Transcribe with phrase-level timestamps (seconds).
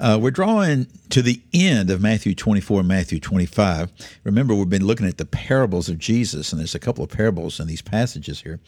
[0.00, 3.90] Uh, we're drawing to the end of Matthew 24 and Matthew 25.
[4.22, 7.58] Remember, we've been looking at the parables of Jesus, and there's a couple of parables
[7.58, 8.60] in these passages here.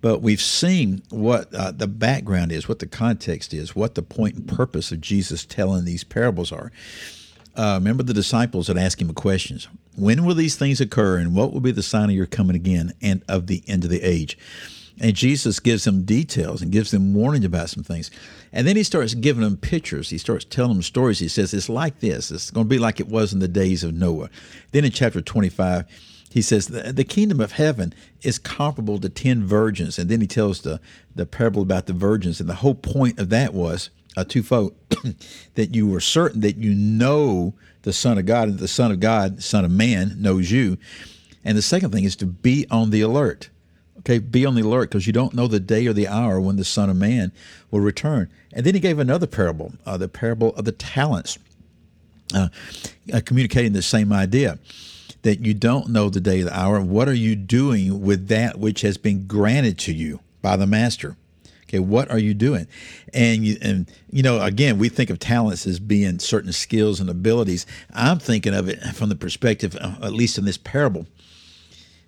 [0.00, 4.34] But we've seen what uh, the background is, what the context is, what the point
[4.34, 6.70] and purpose of Jesus telling these parables are.
[7.56, 9.68] Uh, remember the disciples that asked him questions.
[9.96, 12.92] When will these things occur, and what will be the sign of your coming again
[13.00, 14.36] and of the end of the age?
[15.00, 18.10] And Jesus gives them details and gives them warning about some things.
[18.52, 20.10] And then he starts giving them pictures.
[20.10, 21.18] He starts telling them stories.
[21.18, 22.30] He says, It's like this.
[22.30, 24.30] It's going to be like it was in the days of Noah.
[24.72, 25.84] Then in chapter 25,
[26.30, 29.98] he says, The, kingdom of heaven is comparable to 10 virgins.
[29.98, 30.80] And then he tells the,
[31.14, 32.40] the parable about the virgins.
[32.40, 34.74] And the whole point of that was uh, twofold
[35.54, 39.00] that you were certain that you know the Son of God, and the Son of
[39.00, 40.76] God, Son of Man, knows you.
[41.44, 43.48] And the second thing is to be on the alert
[44.00, 46.56] Okay, be on the alert because you don't know the day or the hour when
[46.56, 47.32] the Son of Man
[47.70, 48.30] will return.
[48.52, 51.38] And then he gave another parable, uh, the parable of the talents,
[52.34, 52.48] uh,
[53.12, 54.58] uh, communicating the same idea
[55.22, 56.80] that you don't know the day or the hour.
[56.80, 61.16] What are you doing with that which has been granted to you by the Master?
[61.64, 62.66] Okay, what are you doing?
[63.12, 67.10] And you, and you know, again, we think of talents as being certain skills and
[67.10, 67.66] abilities.
[67.92, 71.06] I'm thinking of it from the perspective, uh, at least in this parable,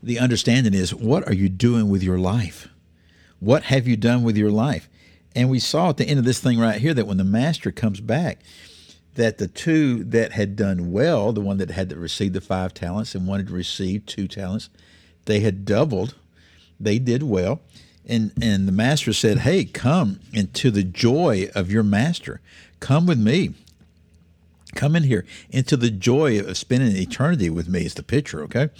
[0.02, 2.68] the understanding is what are you doing with your life?
[3.38, 4.88] What have you done with your life?
[5.34, 7.70] And we saw at the end of this thing right here that when the master
[7.70, 8.40] comes back,
[9.14, 13.14] that the two that had done well, the one that had received the five talents
[13.14, 14.70] and wanted to receive two talents,
[15.26, 16.14] they had doubled.
[16.78, 17.60] They did well.
[18.06, 22.40] And and the master said, Hey, come into the joy of your master.
[22.80, 23.54] Come with me.
[24.74, 28.70] Come in here into the joy of spending eternity with me is the picture, okay?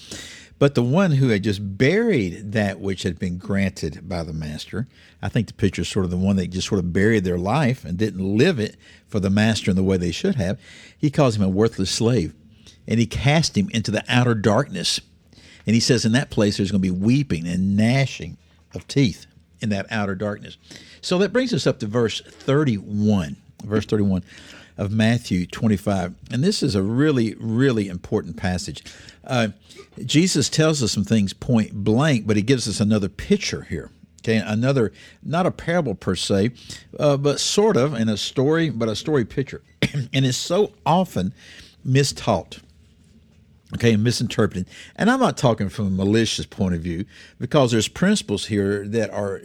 [0.60, 4.86] But the one who had just buried that which had been granted by the master,
[5.22, 7.38] I think the picture is sort of the one that just sort of buried their
[7.38, 8.76] life and didn't live it
[9.08, 10.60] for the master in the way they should have.
[10.98, 12.34] He calls him a worthless slave.
[12.86, 15.00] And he cast him into the outer darkness.
[15.66, 18.36] And he says in that place there's going to be weeping and gnashing
[18.74, 19.24] of teeth
[19.60, 20.58] in that outer darkness.
[21.00, 23.36] So that brings us up to verse 31.
[23.64, 24.24] Verse 31
[24.80, 26.14] of Matthew 25.
[26.32, 28.82] And this is a really, really important passage.
[29.22, 29.48] Uh,
[30.06, 33.90] Jesus tells us some things point blank, but he gives us another picture here.
[34.22, 34.92] Okay, another,
[35.22, 36.52] not a parable per se,
[36.98, 39.62] uh, but sort of in a story, but a story picture.
[39.92, 41.34] and it's so often
[41.86, 42.60] mistaught
[43.74, 44.66] okay, and misinterpreted.
[44.96, 47.04] And I'm not talking from a malicious point of view
[47.38, 49.40] because there's principles here that are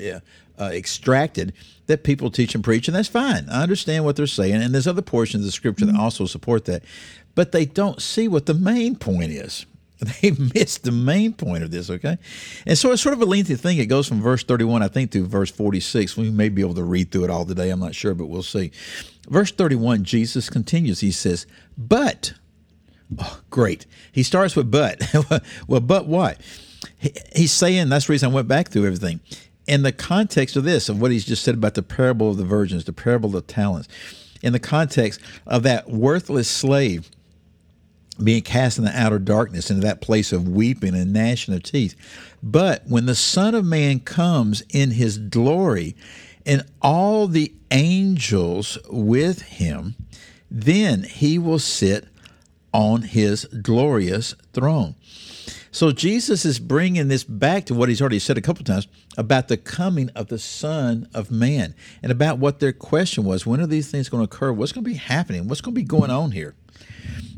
[0.59, 1.53] uh, extracted
[1.87, 3.47] that people teach and preach, and that's fine.
[3.49, 6.65] I understand what they're saying, and there's other portions of the scripture that also support
[6.65, 6.83] that,
[7.35, 9.65] but they don't see what the main point is.
[10.21, 12.17] They missed the main point of this, okay?
[12.67, 13.77] And so it's sort of a lengthy thing.
[13.77, 16.17] It goes from verse 31, I think, to verse 46.
[16.17, 17.69] We may be able to read through it all today.
[17.69, 18.71] I'm not sure, but we'll see.
[19.29, 20.99] Verse 31, Jesus continues.
[20.99, 22.33] He says, But,
[23.17, 23.85] oh, great.
[24.11, 25.01] He starts with but.
[25.67, 26.41] well, but what?
[27.35, 29.19] he's saying, that's the reason I went back through everything.
[29.67, 32.45] In the context of this, of what he's just said about the parable of the
[32.45, 33.87] virgins, the parable of the talents,
[34.41, 37.09] in the context of that worthless slave
[38.23, 41.95] being cast in the outer darkness into that place of weeping and gnashing of teeth.
[42.41, 45.95] But when the Son of Man comes in his glory
[46.45, 49.95] and all the angels with him,
[50.49, 52.07] then he will sit
[52.73, 54.95] on his glorious throne.
[55.75, 58.87] So Jesus is bringing this back to what he's already said a couple times
[59.17, 63.59] about the coming of the Son of Man and about what their question was when
[63.59, 64.53] are these things going to occur?
[64.53, 65.49] What's going to be happening?
[65.49, 66.55] What's going to be going on here?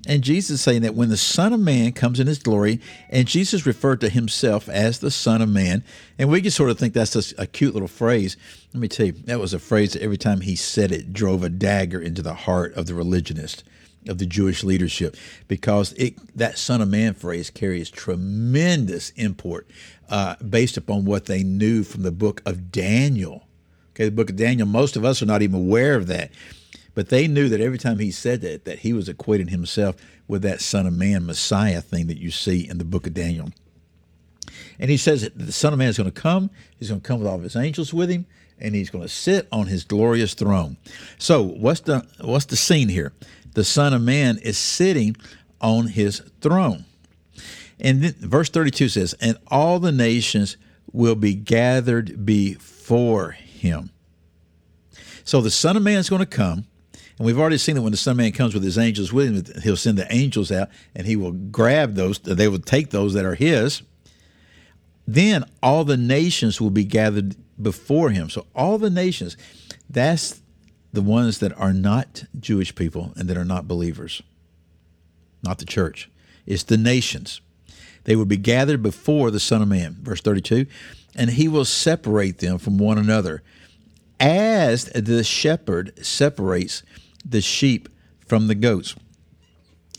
[0.08, 2.80] And Jesus saying that when the Son of Man comes in his glory,
[3.10, 5.84] and Jesus referred to himself as the Son of Man,
[6.20, 8.38] and we can sort of think that's a cute little phrase.
[8.72, 11.44] Let me tell you, that was a phrase that every time he said it drove
[11.44, 13.64] a dagger into the heart of the religionist
[14.08, 15.16] of the Jewish leadership
[15.48, 19.68] because it, that Son of Man phrase carries tremendous import
[20.10, 23.48] uh, based upon what they knew from the book of Daniel.
[23.92, 26.32] Okay, the book of Daniel, most of us are not even aware of that.
[26.98, 29.98] But they knew that every time he said that, that he was equating himself
[30.28, 33.52] with that Son of Man, Messiah thing that you see in the book of Daniel.
[34.80, 36.50] And he says that the Son of Man is going to come.
[36.80, 38.26] He's going to come with all of his angels with him,
[38.60, 40.78] and he's going to sit on his glorious throne.
[41.20, 43.14] So, what's the what's the scene here?
[43.58, 45.18] The Son of Man is sitting
[45.60, 46.86] on his throne.
[47.80, 50.58] And then verse 32 says, And all the nations
[50.92, 53.90] will be gathered before him.
[55.24, 56.68] So the Son of Man is going to come.
[57.18, 59.48] And we've already seen that when the Son of Man comes with his angels with
[59.48, 63.16] him, he'll send the angels out and he will grab those, they will take those
[63.16, 63.82] that are his.
[65.08, 68.30] Then all the nations will be gathered before him.
[68.30, 69.36] So all the nations,
[69.90, 70.44] that's
[70.94, 74.22] the ones that are not Jewish people and that are not believers,
[75.44, 76.10] not the church.
[76.46, 77.42] It's the nations.
[78.06, 79.98] They will be gathered before the Son of Man.
[80.02, 80.66] Verse 32
[81.18, 83.42] and he will separate them from one another,
[84.20, 86.84] as the shepherd separates
[87.26, 87.90] the sheep
[88.26, 88.96] from the goats.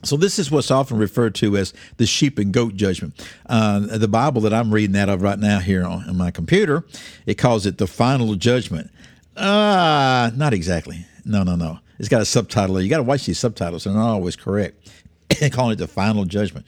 [0.04, 3.20] So this is what's often referred to as the sheep and goat judgment.
[3.46, 6.84] Uh, the Bible that I'm reading out of right now here on, on my computer,
[7.26, 8.92] it calls it the final judgment.
[9.38, 11.06] Ah, uh, not exactly.
[11.24, 11.78] No, no, no.
[11.98, 12.80] It's got a subtitle.
[12.80, 14.90] You got to watch these subtitles; they're not always correct.
[15.52, 16.66] calling it the final judgment.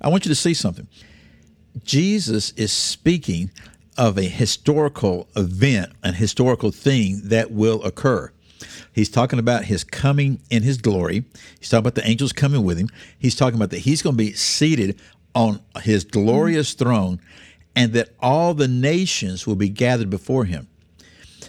[0.00, 0.86] I want you to see something.
[1.84, 3.50] Jesus is speaking
[3.96, 8.32] of a historical event, an historical thing that will occur.
[8.92, 11.24] He's talking about his coming in his glory.
[11.58, 12.88] He's talking about the angels coming with him.
[13.18, 15.00] He's talking about that he's going to be seated
[15.34, 17.20] on his glorious throne
[17.76, 20.68] and that all the nations will be gathered before him.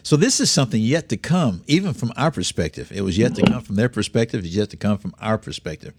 [0.10, 2.92] So this is something yet to come, even from our perspective.
[2.92, 4.44] It was yet to come from their perspective.
[4.44, 5.94] It's yet to come from our perspective.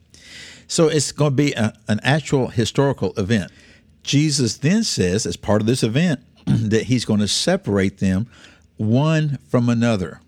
[0.66, 3.52] So it's going to be a, an actual historical event.
[4.02, 8.26] Jesus then says, as part of this event, that he's going to separate them
[8.78, 10.20] one from another.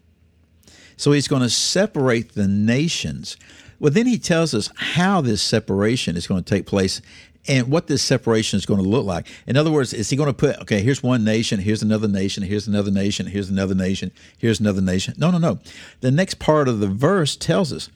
[0.97, 3.37] So he's going to separate the nations.
[3.81, 7.03] Well, then he tells us how this separation is going to take place
[7.49, 9.27] and what this separation is going to look like.
[9.47, 12.43] In other words, is he going to put, okay, here's one nation, here's another nation,
[12.45, 15.15] here's another nation, here's another nation, here's another nation?
[15.19, 15.59] No, no, no.
[16.01, 17.91] The next part of the verse tells us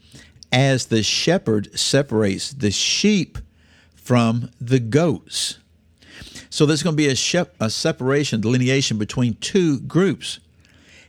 [0.52, 3.38] as the shepherd separates the sheep
[3.94, 5.58] from the goats.
[6.50, 10.40] So there's going to be a, shep- a separation, delineation between two groups.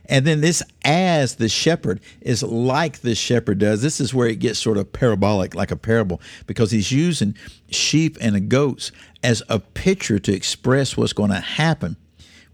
[0.08, 3.82] And then this as the shepherd is like the shepherd does.
[3.82, 7.36] This is where it gets sort of parabolic, like a parable, because he's using
[7.70, 8.90] sheep and goats
[9.22, 11.96] as a picture to express what's going to happen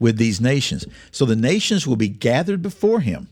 [0.00, 0.84] with these nations.
[1.12, 3.28] So the nations will be gathered before him.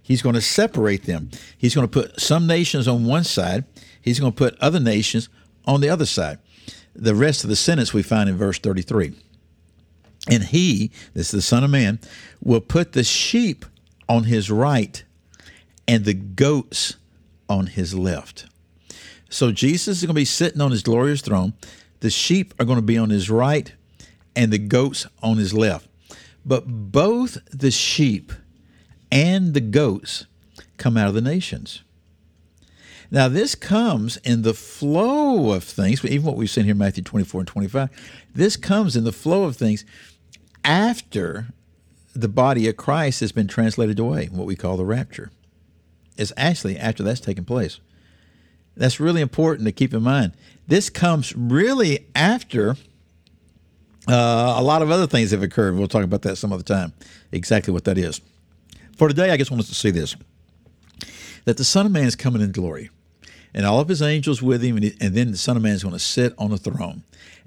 [0.00, 1.30] He's going to separate them.
[1.56, 3.64] He's going to put some nations on one side,
[4.00, 5.28] he's going to put other nations
[5.66, 6.38] on the other side
[6.98, 9.14] the rest of the sentence we find in verse 33.
[10.28, 11.98] And he, this is the Son of Man,
[12.42, 13.64] will put the sheep
[14.08, 15.02] on his right
[15.86, 16.96] and the goats
[17.48, 18.46] on his left.
[19.30, 21.54] So Jesus is going to be sitting on his glorious throne.
[22.00, 23.72] The sheep are going to be on his right
[24.36, 25.88] and the goats on his left.
[26.44, 28.32] But both the sheep
[29.10, 30.26] and the goats
[30.76, 31.82] come out of the nations.
[33.10, 37.02] Now, this comes in the flow of things, even what we've seen here in Matthew
[37.02, 37.88] 24 and 25.
[38.34, 39.84] This comes in the flow of things
[40.68, 41.46] after
[42.14, 45.30] the body of Christ has been translated away, what we call the rapture.
[46.16, 47.80] It's actually after that's taken place.
[48.76, 50.34] That's really important to keep in mind.
[50.66, 52.76] This comes really after
[54.06, 55.74] uh, a lot of other things have occurred.
[55.76, 56.92] We'll talk about that some other time,
[57.32, 58.20] exactly what that is.
[58.96, 60.14] For today, I just want us to see this
[61.44, 62.90] that the Son of Man is coming in glory
[63.54, 65.72] and all of his angels with him, and, he, and then the Son of Man
[65.72, 67.02] is going to sit on the throne,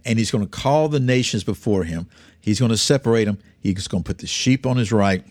[0.06, 2.08] and he's going to call the nations before him.
[2.42, 3.38] He's going to separate them.
[3.60, 5.24] He's going to put the sheep on his right,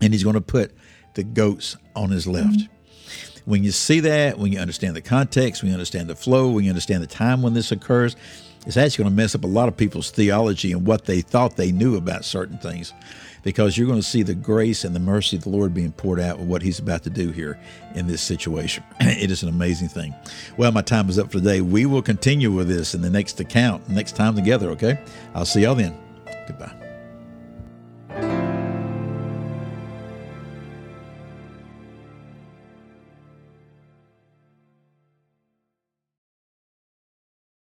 [0.00, 0.72] and he's going to put
[1.14, 2.48] the goats on his left.
[2.48, 3.50] Mm-hmm.
[3.50, 6.64] When you see that, when you understand the context, when you understand the flow, when
[6.64, 8.14] you understand the time when this occurs,
[8.66, 11.56] it's actually going to mess up a lot of people's theology and what they thought
[11.56, 12.92] they knew about certain things
[13.42, 16.20] because you're going to see the grace and the mercy of the Lord being poured
[16.20, 17.58] out with what He's about to do here
[17.94, 18.84] in this situation.
[19.00, 20.14] it is an amazing thing.
[20.56, 21.60] Well, my time is up for today.
[21.60, 24.98] We will continue with this in the next account, next time together, okay?
[25.34, 25.96] I'll see y'all then.
[26.46, 26.81] Goodbye.